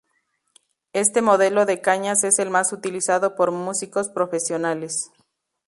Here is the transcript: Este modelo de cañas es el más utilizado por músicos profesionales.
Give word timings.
Este 0.93 1.21
modelo 1.21 1.67
de 1.67 1.79
cañas 1.79 2.23
es 2.23 2.39
el 2.39 2.49
más 2.49 2.73
utilizado 2.73 3.35
por 3.35 3.51
músicos 3.51 4.09
profesionales. 4.09 5.11